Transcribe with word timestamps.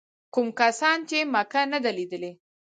کوم 0.33 0.47
کسان 0.59 0.97
چې 1.09 1.17
مکه 1.33 1.61
نه 1.71 1.79
ده 1.83 1.91
لیدلې. 1.97 2.31